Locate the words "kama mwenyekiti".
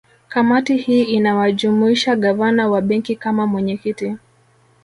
3.15-4.17